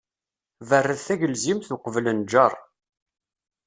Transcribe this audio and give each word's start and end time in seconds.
Berred 0.69 0.99
tagelzimt, 1.07 1.73
uqbel 1.75 2.05
nnjeṛ. 2.17 2.53